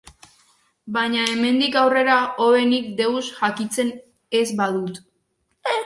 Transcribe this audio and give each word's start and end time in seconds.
Baina 0.95 1.25
hemendik 1.33 1.77
aurrera 1.83 2.17
hobe 2.45 2.65
nik 2.73 2.91
deus 3.03 3.23
jakiten 3.37 3.97
ez 4.45 4.47
badut. 4.65 5.03